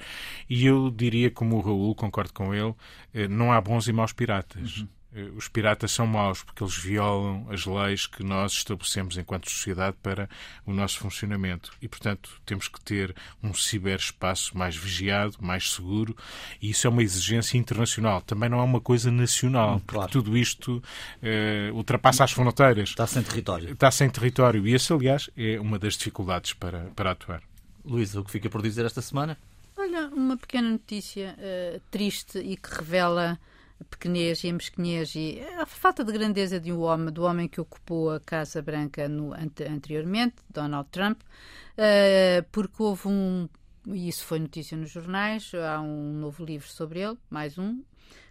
[0.49, 2.73] e eu diria como o Raul, concordo com ele,
[3.13, 4.77] eh, não há bons e maus piratas.
[4.77, 4.87] Uhum.
[5.15, 9.95] Eh, os piratas são maus porque eles violam as leis que nós estabelecemos enquanto sociedade
[10.03, 10.29] para
[10.65, 11.71] o nosso funcionamento.
[11.81, 16.15] E, portanto, temos que ter um ciberespaço mais vigiado, mais seguro,
[16.61, 18.21] e isso é uma exigência internacional.
[18.21, 20.11] Também não é uma coisa nacional, porque claro.
[20.11, 20.83] tudo isto
[21.21, 22.89] uh, ultrapassa as fronteiras.
[22.89, 23.71] Está sem território.
[23.71, 24.67] Está sem território.
[24.67, 27.41] E esse, aliás, é uma das dificuldades para, para atuar.
[27.83, 29.37] Luísa, o que fica por dizer esta semana?
[29.77, 33.39] Olha, uma pequena notícia uh, triste e que revela
[33.83, 37.59] pequenez e a mesquinhez e a falta de grandeza de um homem, do homem que
[37.59, 43.49] ocupou a Casa Branca no, anteriormente, Donald Trump, uh, porque houve um,
[43.87, 47.83] e isso foi notícia nos jornais, há um novo livro sobre ele, mais um,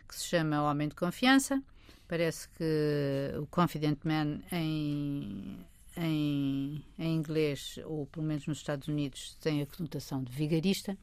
[0.09, 1.62] que se chama Homem de Confiança.
[2.09, 5.64] Parece que o Confident Man em
[5.96, 10.96] em, em inglês, ou pelo menos nos Estados Unidos, tem a conotação de vigarista.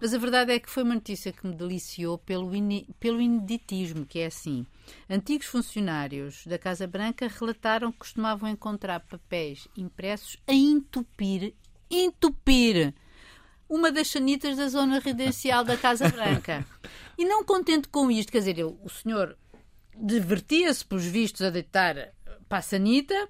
[0.00, 4.06] Mas a verdade é que foi uma notícia que me deliciou pelo, in, pelo ineditismo,
[4.06, 4.64] que é assim.
[5.08, 11.54] Antigos funcionários da Casa Branca relataram que costumavam encontrar papéis impressos a entupir,
[11.90, 12.94] entupir
[13.68, 16.66] uma das sanitas da zona residencial da Casa Branca.
[17.18, 19.36] E não contente com isto, quer dizer, o senhor
[19.94, 22.14] divertia-se, pelos vistos, a deitar
[22.48, 23.28] para a sanita,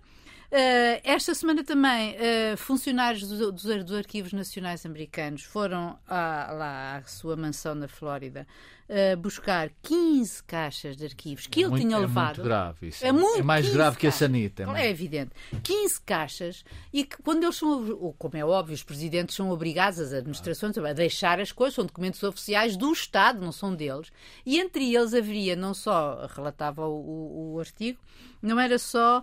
[1.05, 7.37] esta semana também, uh, funcionários dos, dos, arquivos nacionais americanos foram à, lá à sua
[7.37, 8.47] mansão na Flórida
[8.91, 12.37] uh, buscar 15 caixas de arquivos que é ele muito, tinha é levado.
[12.37, 13.07] Muito grave isso.
[13.07, 14.65] É, muito, é mais grave que a sanita.
[14.75, 15.31] É, é evidente.
[15.63, 20.13] 15 caixas e que quando eles são, como é óbvio, os presidentes são obrigados, as
[20.13, 24.11] administrações, a deixar as coisas, são documentos oficiais do Estado, não são deles.
[24.45, 28.01] E entre eles haveria, não só, relatava o, o, o artigo,
[28.43, 29.23] não era só,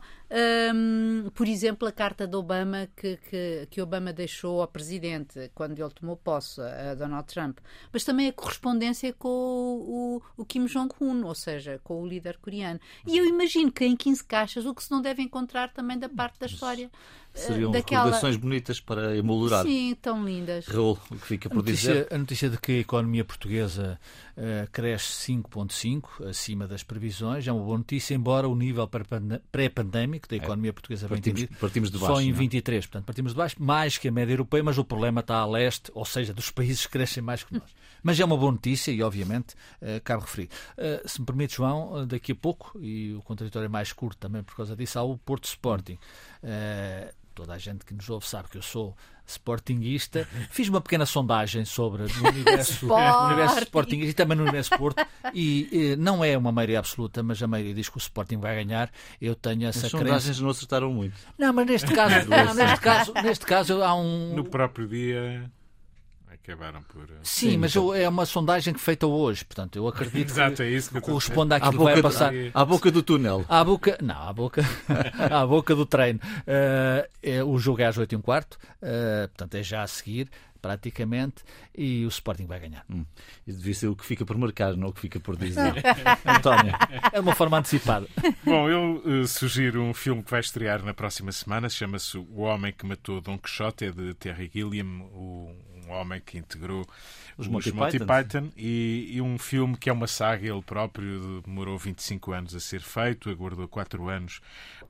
[0.73, 5.80] um, por exemplo, a carta de Obama que, que, que, Obama deixou ao presidente quando
[5.80, 7.58] ele tomou posse, a Donald Trump,
[7.91, 12.38] mas também a correspondência com o, o, o Kim Jong-un, ou seja, com o líder
[12.38, 12.80] coreano.
[13.06, 16.10] E eu imagino que em 15 caixas o que se não deve encontrar também da
[16.10, 16.91] parte da história
[17.38, 18.06] Seriam daquela...
[18.06, 19.63] recordações bonitas para emolurar.
[19.63, 20.65] Sim, tão lindas.
[20.67, 22.13] Raul, o que fica por a notícia, dizer?
[22.13, 24.00] A notícia de que a economia portuguesa
[24.36, 28.89] uh, cresce 5,5 acima das previsões é uma boa notícia, embora o nível
[29.52, 30.39] pré-pandémico da é.
[30.39, 32.76] economia é, portuguesa partimos, bem partimos de baixo, só em 23.
[32.76, 32.78] Não?
[32.78, 32.88] É?
[32.88, 35.91] Portanto, partimos de baixo, mais que a média europeia, mas o problema está a leste,
[35.93, 37.69] ou seja, dos países que crescem mais que nós.
[38.04, 40.50] Mas é uma boa notícia e, obviamente, uh, cabe referir.
[40.78, 44.43] Uh, se me permite, João, daqui a pouco, e o contraditório é mais curto também
[44.43, 45.97] por causa disso, há o Porto Sporting.
[46.43, 48.95] Uh, toda a gente que nos ouve sabe que eu sou
[49.28, 50.28] sportinguista.
[50.50, 55.69] Fiz uma pequena sondagem sobre o universo, universo sportinguista e também no universo Porto e,
[55.71, 58.89] e, não é uma maioria absoluta, mas a maioria diz que o Sporting vai ganhar.
[59.21, 61.15] Eu tenho essa As sondagens não acertaram muito.
[61.38, 65.52] Não, mas neste caso, não, neste caso, neste caso há um no próprio dia
[66.47, 67.03] acabaram por.
[67.03, 70.63] Eh, sim, Sim mas eu, é uma sondagem que feita hoje, portanto, eu acredito Exato,
[70.63, 72.31] é isso que corresponde àquilo que vai passar.
[72.53, 73.45] à boca do túnel.
[73.49, 74.63] À boca, não, à boca,
[75.29, 76.19] à boca do treino.
[76.23, 79.88] Uh, é, o jogo é às 8 e um quarto, uh, portanto, é já a
[79.88, 80.29] seguir
[80.60, 81.43] praticamente,
[81.77, 82.83] e o Sporting vai ganhar.
[82.89, 83.05] Hum.
[83.45, 85.71] Isso devia ser o que fica por marcar, não o que fica por dizer.
[86.25, 86.73] António.
[87.13, 88.07] É uma forma antecipada.
[88.43, 92.73] Bom, eu uh, sugiro um filme que vai estrear na próxima semana, chama-se O Homem
[92.73, 95.55] que Matou Don Quixote, é de Terry Gilliam, o
[95.88, 96.86] um homem que integrou
[97.38, 101.41] os, os Monty, Monty Python, e, e, um filme que é uma saga, ele próprio
[101.45, 104.41] demorou 25 anos a ser feito, aguardou 4 anos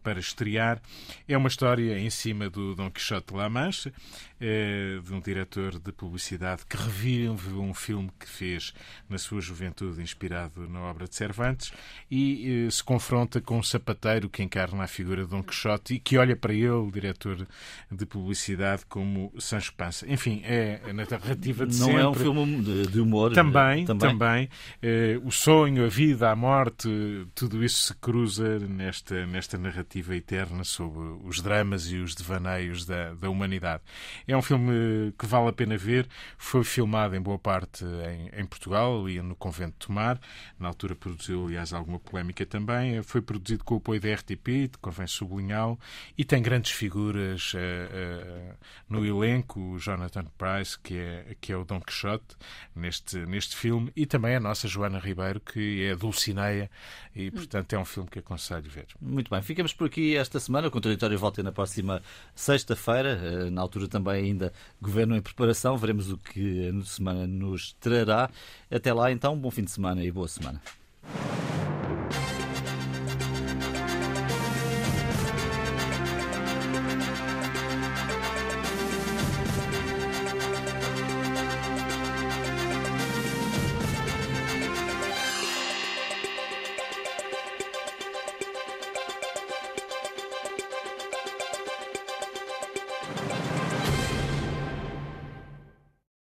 [0.02, 0.82] para estrear.
[1.28, 3.94] É uma história em cima do Dom Quixote de La Mancha,
[4.40, 8.74] de um diretor de publicidade que revive um filme que fez
[9.10, 11.72] na sua juventude, inspirado na obra de Cervantes,
[12.10, 16.00] e eh, se confronta com um sapateiro que encarna a figura de Dom Quixote e
[16.00, 17.48] que olha para ele, o diretor
[17.92, 20.06] de publicidade, como Sancho Panza.
[20.12, 22.02] Enfim, é na narrativa de Não sempre.
[22.02, 23.34] é um filme de humor.
[23.34, 24.10] Também, também.
[24.10, 24.50] também
[24.82, 26.88] eh, o sonho, a vida, a morte,
[27.34, 33.14] tudo isso se cruza nesta, nesta narrativa eterna sobre os dramas e os devaneios da,
[33.14, 33.84] da humanidade.
[34.28, 36.08] É um filme que vale a pena ver.
[36.38, 40.20] Foi filmado em boa parte em, em Portugal e no Convento de Tomar.
[40.60, 43.02] Na altura produziu, aliás, alguma polémica também.
[43.04, 45.80] Foi produzido com o apoio da RTP, convém sublinhá-lo,
[46.18, 48.56] e tem grandes figuras uh, uh,
[48.90, 49.60] no elenco.
[49.60, 52.36] O Jonathan Price, que é, que é o Don Quixote
[52.76, 56.70] neste, neste filme, e também a nossa Joana Ribeiro, que é Dulcineia,
[57.16, 58.88] e portanto é um filme que aconselho ver.
[59.00, 60.68] Muito bem, ficamos por aqui esta semana.
[60.68, 62.02] O contraditório volta na próxima
[62.36, 65.78] sexta-feira, eh, na altura também ainda governo em preparação.
[65.78, 68.30] Veremos o que a semana nos trará.
[68.70, 70.62] Até lá, então, bom fim de semana e boa semana.